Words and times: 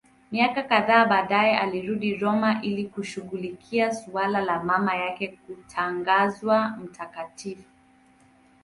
Miaka 0.31 0.61
kadhaa 0.69 1.05
baadaye 1.09 1.57
alirudi 1.57 2.15
Roma 2.15 2.61
ili 2.61 2.85
kushughulikia 2.85 3.95
suala 3.95 4.41
la 4.41 4.63
mama 4.63 4.95
yake 4.95 5.27
kutangazwa 5.27 6.69
mtakatifu. 6.69 7.69